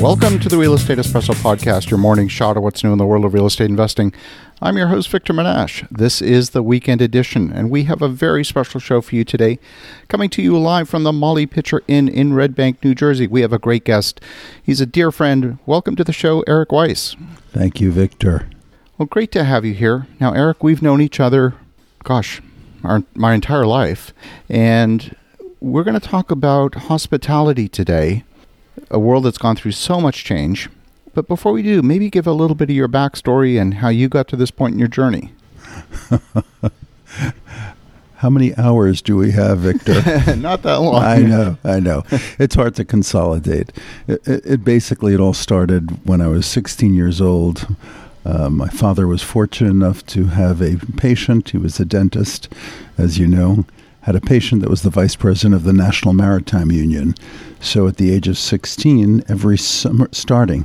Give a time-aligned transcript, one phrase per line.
[0.00, 3.06] Welcome to the Real Estate Espresso Podcast, your morning shot of what's new in the
[3.06, 4.12] world of real estate investing.
[4.60, 5.88] I'm your host, Victor Menasce.
[5.90, 9.58] This is the weekend edition, and we have a very special show for you today.
[10.08, 13.40] Coming to you live from the Molly Pitcher Inn in Red Bank, New Jersey, we
[13.40, 14.20] have a great guest.
[14.62, 15.58] He's a dear friend.
[15.64, 17.16] Welcome to the show, Eric Weiss.
[17.52, 18.50] Thank you, Victor.
[18.98, 20.06] Well, great to have you here.
[20.20, 21.54] Now, Eric, we've known each other,
[22.04, 22.42] gosh,
[22.84, 24.12] our, my entire life,
[24.50, 25.16] and
[25.58, 28.24] we're going to talk about hospitality today
[28.90, 30.68] a world that's gone through so much change.
[31.14, 34.08] But before we do, maybe give a little bit of your backstory and how you
[34.08, 35.32] got to this point in your journey.
[38.16, 39.94] How many hours do we have, Victor?
[40.36, 41.02] Not that long.
[41.02, 42.02] I know, I know.
[42.38, 43.72] It's hard to consolidate.
[44.08, 47.76] It, it, it, basically it all started when I was 16 years old.
[48.24, 51.50] Uh, my father was fortunate enough to have a patient.
[51.50, 52.48] He was a dentist,
[52.96, 53.66] as you know,
[54.06, 57.12] had a patient that was the vice president of the National Maritime Union.
[57.58, 60.64] So at the age of 16, every summer, starting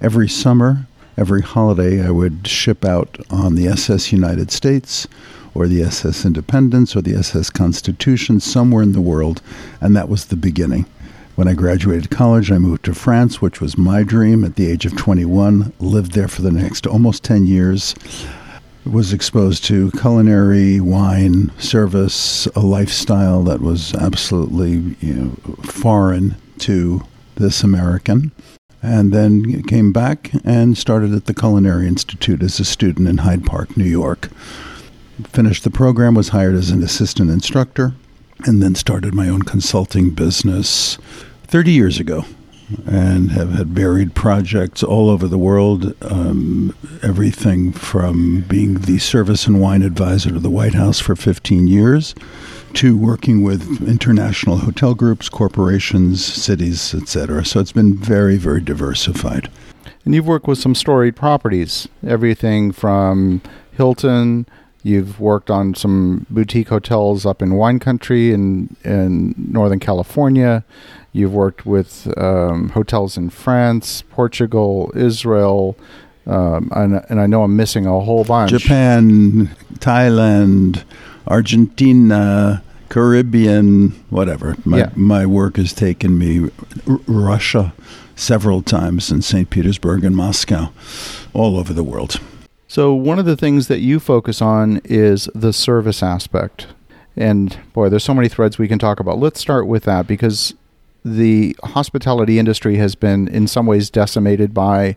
[0.00, 5.06] every summer, every holiday, I would ship out on the SS United States
[5.54, 9.40] or the SS Independence or the SS Constitution somewhere in the world,
[9.80, 10.84] and that was the beginning.
[11.36, 14.84] When I graduated college, I moved to France, which was my dream at the age
[14.84, 17.94] of 21, lived there for the next almost 10 years
[18.84, 25.30] was exposed to culinary, wine, service, a lifestyle that was absolutely you know,
[25.62, 27.02] foreign to
[27.36, 28.32] this American.
[28.82, 33.44] And then came back and started at the Culinary Institute as a student in Hyde
[33.44, 34.30] Park, New York.
[35.24, 37.92] Finished the program, was hired as an assistant instructor,
[38.46, 40.96] and then started my own consulting business
[41.46, 42.24] 30 years ago
[42.86, 45.94] and have had varied projects all over the world.
[46.02, 51.66] Um, everything from being the service and wine advisor to the White House for 15
[51.66, 52.14] years
[52.74, 57.44] to working with international hotel groups, corporations, cities, etc.
[57.44, 59.50] So it's been very, very diversified.
[60.04, 64.46] And you've worked with some storied properties, everything from Hilton.
[64.82, 70.64] You've worked on some boutique hotels up in wine country in, in Northern California.
[71.12, 75.76] You've worked with um, hotels in France, Portugal, Israel,
[76.26, 78.50] um, and, and, I know I'm missing a whole bunch.
[78.50, 79.48] Japan,
[79.78, 80.84] Thailand,
[81.26, 84.54] Argentina, Caribbean, whatever.
[84.64, 84.90] My, yeah.
[84.94, 86.50] my work has taken me
[86.86, 87.72] r- Russia
[88.14, 89.48] several times in St.
[89.48, 90.70] Petersburg and Moscow,
[91.32, 92.20] all over the world.
[92.70, 96.68] So, one of the things that you focus on is the service aspect.
[97.16, 99.18] And boy, there's so many threads we can talk about.
[99.18, 100.54] Let's start with that because
[101.04, 104.94] the hospitality industry has been in some ways decimated by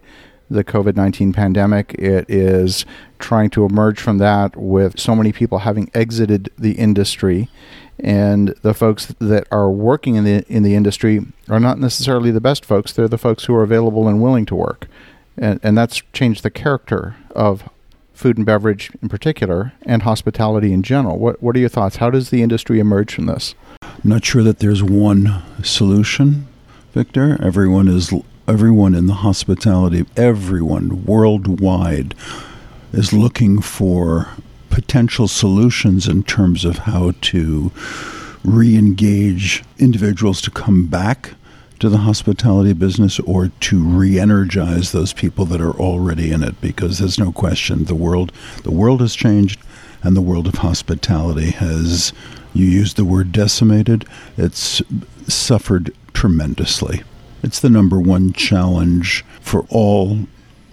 [0.52, 1.96] the COVID 19 pandemic.
[1.96, 2.86] It is
[3.18, 7.50] trying to emerge from that with so many people having exited the industry.
[7.98, 12.40] And the folks that are working in the in the industry are not necessarily the
[12.40, 12.94] best folks.
[12.94, 14.88] They're the folks who are available and willing to work,
[15.38, 17.70] and and that's changed the character of
[18.14, 21.18] food and beverage in particular, and hospitality in general.
[21.18, 21.98] What what are your thoughts?
[21.98, 23.56] How does the industry emerge from this?
[23.82, 26.48] I'm not sure that there's one solution,
[26.94, 27.38] Victor.
[27.44, 28.14] Everyone is
[28.48, 32.14] everyone in the hospitality, everyone worldwide
[32.92, 34.30] is looking for
[34.70, 37.72] potential solutions in terms of how to
[38.44, 41.34] re-engage individuals to come back
[41.84, 46.98] to the hospitality business or to re-energize those people that are already in it because
[46.98, 48.32] there's no question the world
[48.64, 49.60] the world has changed
[50.02, 52.14] and the world of hospitality has
[52.54, 54.06] you used the word decimated.
[54.38, 54.82] It's
[55.28, 57.04] suffered tremendously.
[57.42, 60.28] It's the number one challenge for all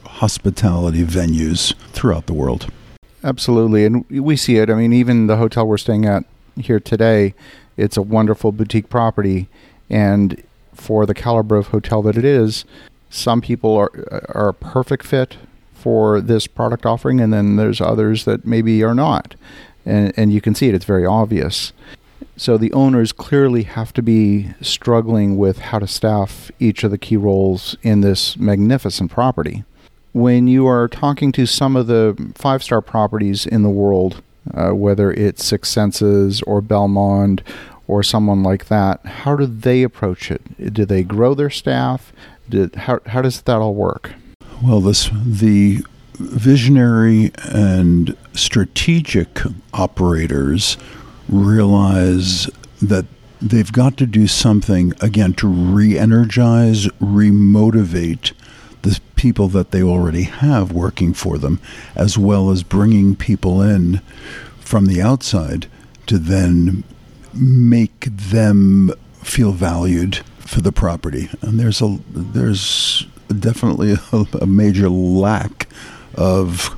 [0.05, 2.71] hospitality venues throughout the world.
[3.25, 3.85] Absolutely.
[3.85, 4.71] And we see it.
[4.71, 6.25] I mean, even the hotel we're staying at
[6.57, 7.35] here today,
[7.77, 9.49] it's a wonderful boutique property.
[9.89, 10.43] And
[10.81, 12.65] for the caliber of hotel that it is,
[13.09, 13.91] some people are,
[14.35, 15.37] are a perfect fit
[15.75, 19.35] for this product offering, and then there's others that maybe are not
[19.85, 21.73] and, and you can see it, it's very obvious.
[22.37, 26.99] So the owners clearly have to be struggling with how to staff each of the
[26.99, 29.65] key roles in this magnificent property.
[30.13, 34.23] When you are talking to some of the five star properties in the world,
[34.55, 37.41] uh, whether it's Six Senses or Belmond
[37.91, 40.73] or someone like that, how do they approach it?
[40.73, 42.13] Do they grow their staff?
[42.49, 44.13] Did, how, how does that all work?
[44.63, 45.85] Well, this the
[46.15, 49.41] visionary and strategic
[49.73, 50.77] operators
[51.29, 52.49] realize
[52.81, 53.07] that
[53.41, 58.33] they've got to do something again to re-energize, re-motivate
[58.83, 61.61] the people that they already have working for them,
[61.97, 64.01] as well as bringing people in
[64.61, 65.67] from the outside
[66.07, 66.85] to then
[67.35, 68.93] make them
[69.23, 73.07] feel valued for the property, and there's a there's
[73.39, 75.69] definitely a, a major lack
[76.15, 76.77] of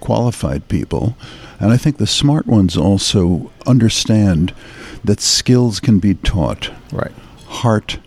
[0.00, 1.16] qualified people.
[1.58, 4.54] And I think the smart ones also understand
[5.02, 6.70] that skills can be taught.
[6.92, 7.12] Right.
[7.46, 7.98] Heart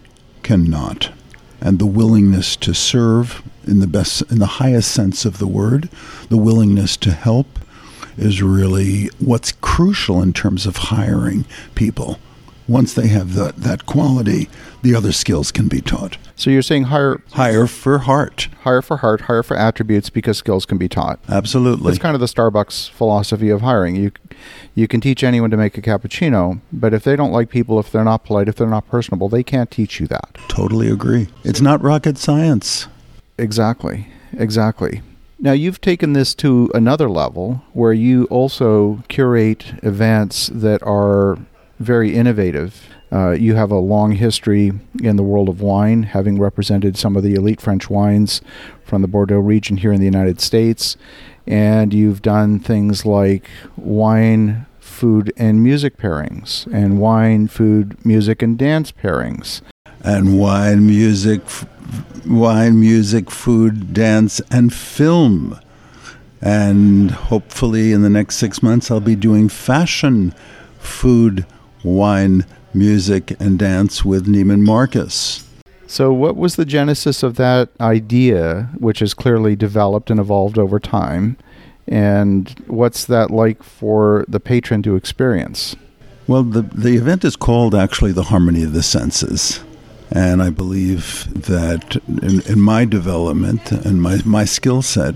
[0.44, 1.12] cannot.
[1.60, 5.90] And the willingness to serve in the best in the highest sense of the word,
[6.30, 7.48] the willingness to help
[8.18, 11.46] is really what's crucial in terms of hiring
[11.76, 12.18] people
[12.68, 14.50] once they have that, that quality,
[14.82, 16.18] the other skills can be taught.
[16.36, 20.66] So you're saying hire hire for heart, hire for heart, hire for attributes because skills
[20.66, 21.20] can be taught.
[21.30, 23.96] Absolutely, it's kind of the Starbucks philosophy of hiring.
[23.96, 24.12] You
[24.74, 27.92] you can teach anyone to make a cappuccino, but if they don't like people, if
[27.92, 30.40] they're not polite, if they're not personable, they can't teach you that.
[30.48, 31.28] Totally agree.
[31.44, 32.88] It's not rocket science.
[33.38, 34.08] Exactly.
[34.34, 35.04] Exactly.
[35.40, 41.38] Now, you've taken this to another level where you also curate events that are
[41.80, 42.88] very innovative.
[43.12, 47.22] Uh, you have a long history in the world of wine, having represented some of
[47.22, 48.42] the elite French wines
[48.84, 50.98] from the Bordeaux region here in the United States.
[51.46, 58.58] And you've done things like wine, food, and music pairings, and wine, food, music, and
[58.58, 59.62] dance pairings.
[60.08, 61.66] And wine, music, f-
[62.26, 65.60] wine, music, food, dance, and film.
[66.42, 70.34] And hopefully, in the next six months, I'll be doing fashion,
[70.80, 71.46] food,
[71.84, 75.46] wine, music, and dance with Neiman Marcus.
[75.88, 80.80] So, what was the genesis of that idea, which has clearly developed and evolved over
[80.80, 81.36] time?
[81.86, 85.76] And what's that like for the patron to experience?
[86.28, 89.66] Well, the, the event is called actually the Harmony of the Senses.
[90.12, 95.16] And I believe that in, in my development and my, my skill set,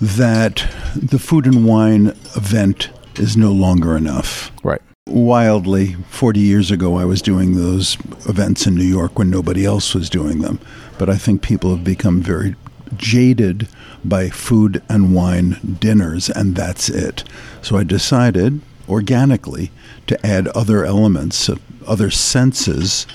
[0.00, 0.66] that
[0.96, 4.50] the food and wine event is no longer enough.
[4.64, 4.80] Right.
[5.06, 7.96] Wildly 40 years ago i was doing those
[8.28, 10.58] events in new york when nobody else was doing them.
[10.98, 12.54] But i think people have become very
[12.96, 13.68] jaded
[14.04, 17.24] by food and wine dinners and that's it.
[17.60, 19.70] So i decided organically
[20.06, 21.50] to add other elements
[21.86, 23.06] other senses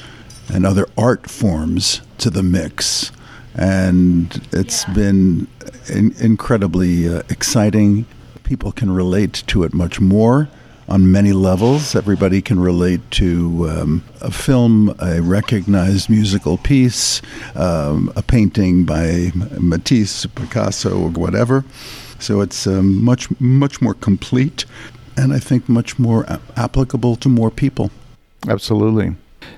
[0.53, 3.11] and other art forms to the mix
[3.55, 4.93] and it's yeah.
[4.93, 5.47] been
[5.89, 8.05] in- incredibly uh, exciting
[8.45, 10.47] people can relate to it much more
[10.87, 11.95] on many levels.
[11.95, 17.21] Everybody can relate to um, a film, a recognized musical piece,
[17.55, 21.65] um, a painting by Matisse, Picasso, or whatever.
[22.19, 24.65] So it's um, much, much more complete
[25.17, 26.25] and I think much more
[26.55, 27.89] applicable to more people.
[28.47, 29.15] Absolutely.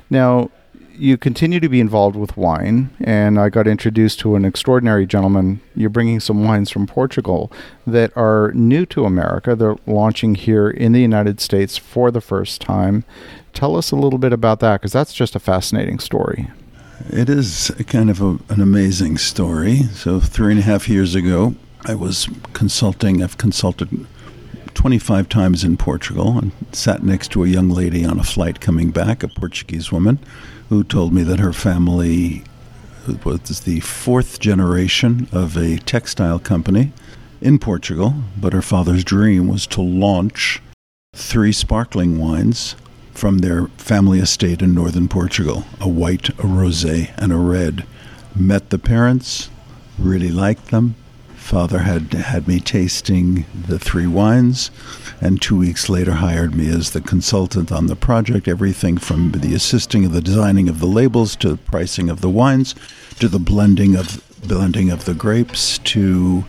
[0.10, 0.50] Now,
[0.98, 5.62] you continue to be involved with wine, and I got introduced to an extraordinary gentleman.
[5.76, 7.52] You're bringing some wines from Portugal
[7.86, 9.56] that are new to America.
[9.56, 13.04] They're launching here in the United States for the first time.
[13.54, 16.48] Tell us a little bit about that, because that's just a fascinating story.
[17.10, 19.84] It is kind of a, an amazing story.
[19.94, 21.56] So, three and a half years ago,
[21.86, 24.08] I was consulting, I've consulted
[24.74, 28.92] 25 times in Portugal and sat next to a young lady on a flight coming
[28.92, 30.20] back, a Portuguese woman
[30.70, 32.44] who told me that her family
[33.24, 36.92] was the fourth generation of a textile company
[37.40, 40.62] in Portugal, but her father's dream was to launch
[41.16, 42.76] three sparkling wines
[43.14, 47.86] from their family estate in northern Portugal a white, a rose, and a red.
[48.36, 49.50] Met the parents,
[49.98, 50.96] really liked them,
[51.48, 54.70] Father had had me tasting the three wines,
[55.22, 58.50] and two weeks later hired me as the consultant on the project.
[58.50, 62.30] Everything from the assisting of the designing of the labels to the pricing of the
[62.30, 62.76] wines,
[63.22, 66.44] to the blending of blending of the grapes, to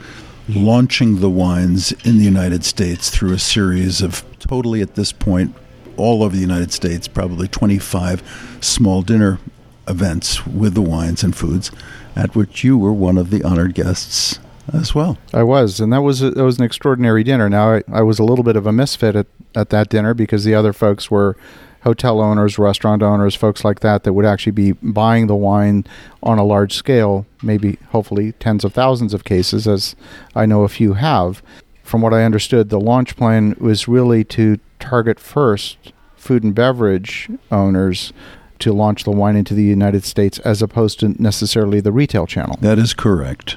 [0.48, 5.54] launching the wines in the United States through a series of totally at this point
[5.96, 9.38] all over the United States, probably 25 small dinner
[9.86, 11.70] events with the wines and foods,
[12.16, 14.40] at which you were one of the honored guests
[14.72, 15.18] as well.
[15.32, 17.48] I was, and that was a, that was an extraordinary dinner.
[17.48, 20.44] Now I, I was a little bit of a misfit at, at that dinner because
[20.44, 21.36] the other folks were
[21.82, 25.86] hotel owners, restaurant owners, folks like that that would actually be buying the wine
[26.22, 29.94] on a large scale, maybe hopefully tens of thousands of cases, as
[30.34, 31.42] I know a few have.
[31.82, 35.78] From what I understood, the launch plan was really to target first
[36.16, 38.12] food and beverage owners
[38.58, 42.58] to launch the wine into the United States as opposed to necessarily the retail channel.
[42.60, 43.56] That is correct.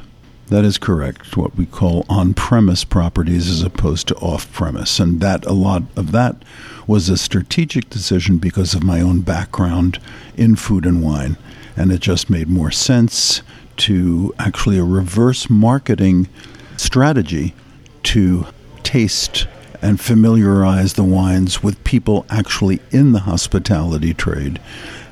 [0.52, 1.38] That is correct.
[1.38, 5.00] What we call on premise properties as opposed to off premise.
[5.00, 6.44] And that a lot of that
[6.86, 10.02] was a strategic decision because of my own background
[10.36, 11.38] in food and wine.
[11.78, 13.44] And it just made more sense
[13.78, 16.28] to actually a reverse marketing
[16.76, 17.56] strategy
[18.04, 18.46] to
[18.84, 19.48] taste
[19.82, 24.60] and familiarize the wines with people actually in the hospitality trade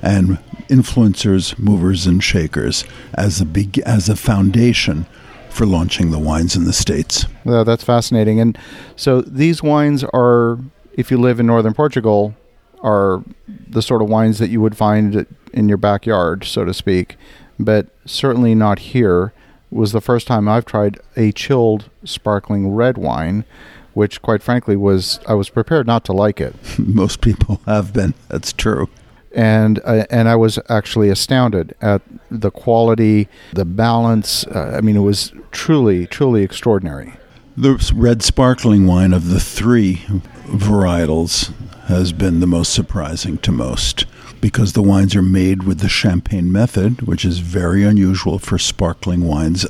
[0.02, 5.06] and influencers, movers, and shakers as a big, as a foundation
[5.50, 7.26] for launching the wines in the states.
[7.46, 8.40] Yeah, that's fascinating.
[8.40, 8.58] And
[8.96, 10.60] so these wines are,
[10.94, 12.36] if you live in northern Portugal,
[12.82, 17.18] are the sort of wines that you would find in your backyard, so to speak,
[17.60, 19.34] but certainly not here.
[19.72, 23.46] Was the first time I've tried a chilled sparkling red wine,
[23.94, 26.56] which, quite frankly, was I was prepared not to like it.
[26.80, 28.16] Most people have been.
[28.30, 28.90] That's true
[29.34, 34.46] and uh, and I was actually astounded at the quality, the balance.
[34.48, 37.14] Uh, I mean, it was truly, truly extraordinary.
[37.56, 39.98] The red sparkling wine of the three
[40.46, 41.54] varietals
[41.88, 44.06] has been the most surprising to most
[44.42, 49.28] because the wines are made with the champagne method, which is very unusual for sparkling
[49.28, 49.66] wines,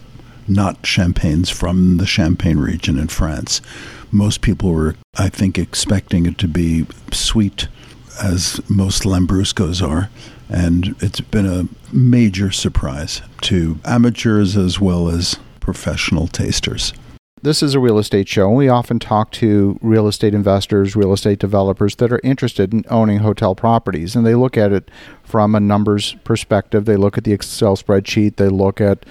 [0.48, 3.62] not champagnes from the Champagne region in France.
[4.12, 7.68] Most people were, I think, expecting it to be sweet
[8.22, 10.10] as most Lambruscos are.
[10.50, 16.94] And it's been a major surprise to amateurs as well as professional tasters.
[17.42, 18.50] This is a real estate show.
[18.50, 23.20] We often talk to real estate investors, real estate developers that are interested in owning
[23.20, 24.92] hotel properties, and they look at it
[25.24, 26.84] from a numbers perspective.
[26.84, 29.06] They look at the Excel spreadsheet, they look at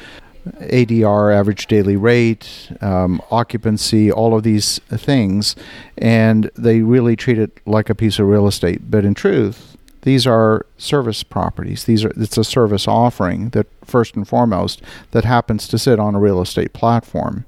[0.61, 5.57] ADR, average daily rate, um, occupancy, all of these things,
[5.97, 8.91] and they really treat it like a piece of real estate.
[8.91, 11.85] But in truth, these are service properties.
[11.85, 16.15] These are it's a service offering that first and foremost that happens to sit on
[16.15, 17.45] a real estate platform.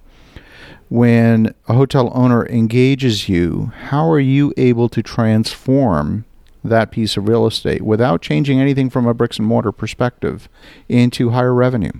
[0.88, 6.25] When a hotel owner engages you, how are you able to transform
[6.64, 10.49] that piece of real estate without changing anything from a bricks and mortar perspective
[10.88, 11.92] into higher revenue?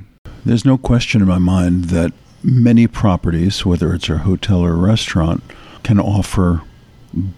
[0.44, 4.76] There's no question in my mind that many properties, whether it's a hotel or a
[4.76, 5.42] restaurant,
[5.82, 6.62] can offer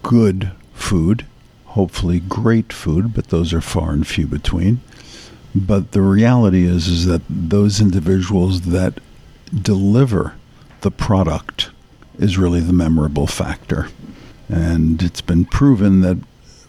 [0.01, 1.25] good food,
[1.65, 4.79] hopefully great food, but those are far and few between.
[5.53, 8.99] But the reality is is that those individuals that
[9.61, 10.35] deliver
[10.81, 11.69] the product
[12.17, 13.89] is really the memorable factor.
[14.49, 16.17] And it's been proven that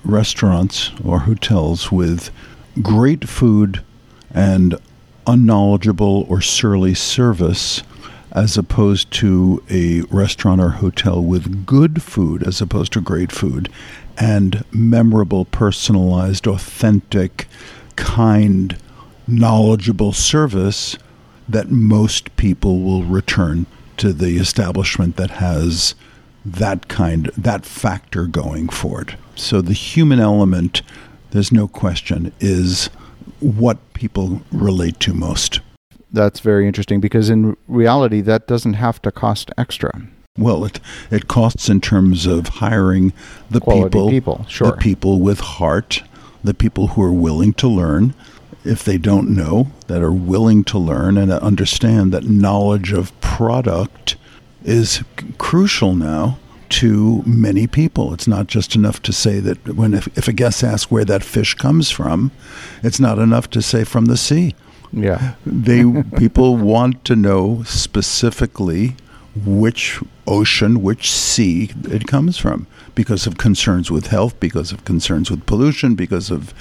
[0.05, 2.31] restaurants or hotels with
[2.83, 3.83] great food
[4.33, 4.76] and
[5.26, 7.83] unknowledgeable or surly service
[8.33, 13.69] as opposed to a restaurant or hotel with good food as opposed to great food
[14.19, 17.47] and memorable, personalized, authentic,
[17.97, 18.76] kind,
[19.26, 20.97] knowledgeable service
[21.49, 23.66] that most people will return
[23.97, 25.95] to the establishment that has
[26.45, 29.14] that kind that factor going for it.
[29.35, 30.83] So the human element,
[31.31, 32.90] there's no question, is
[33.45, 35.61] what people relate to most.
[36.13, 40.03] That's very interesting because in reality, that doesn't have to cost extra.
[40.39, 43.13] Well, it it costs in terms of hiring
[43.51, 44.73] the Quality people, people, sure.
[44.73, 46.03] the people with heart,
[46.43, 48.15] the people who are willing to learn.
[48.65, 54.17] If they don't know, that are willing to learn and understand that knowledge of product
[54.65, 55.05] is c-
[55.37, 56.39] crucial now
[56.75, 58.12] to many people.
[58.12, 61.23] It's not just enough to say that when if, if a guest asks where that
[61.23, 62.33] fish comes from,
[62.83, 64.57] it's not enough to say from the sea.
[64.93, 65.35] Yeah.
[65.47, 65.85] They
[66.16, 68.97] people want to know specifically
[69.45, 72.66] which ocean, which sea it comes from
[72.97, 76.52] because of concerns with health, because of concerns with pollution, because of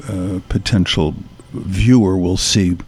[0.09, 1.17] uh, potential
[1.53, 2.79] viewer will see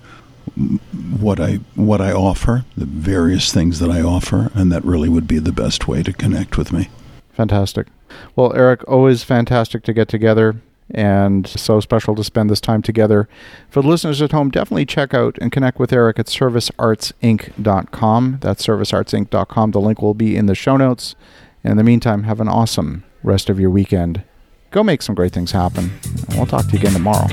[1.19, 5.27] what I what I offer, the various things that I offer, and that really would
[5.27, 6.89] be the best way to connect with me.
[7.33, 7.89] Fantastic.
[8.37, 10.55] Well, Eric, always fantastic to get together
[10.93, 13.29] and so special to spend this time together.
[13.69, 18.39] For the listeners at home, definitely check out and connect with Eric at serviceartsinc.com.
[18.41, 19.71] That's serviceartsinc.com.
[19.71, 21.15] The link will be in the show notes.
[21.63, 24.25] In the meantime, have an awesome rest of your weekend.
[24.71, 25.91] Go make some great things happen.
[26.29, 27.29] And we'll talk to you again tomorrow.